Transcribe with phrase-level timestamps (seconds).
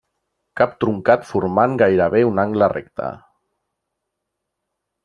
[0.61, 3.13] Cap truncat formant gairebé un angle recte.